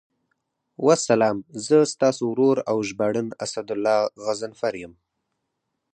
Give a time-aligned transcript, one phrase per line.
[0.85, 4.93] والسلام، زه ستاسو ورور او ژباړن اسدالله غضنفر یم.